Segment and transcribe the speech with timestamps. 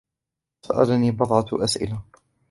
[0.61, 2.01] سألني بضعة أسئلة.